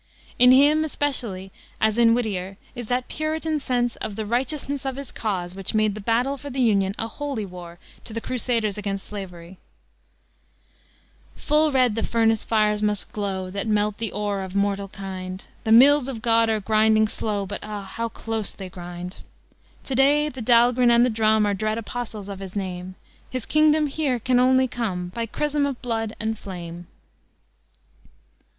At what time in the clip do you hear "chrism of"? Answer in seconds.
25.27-25.79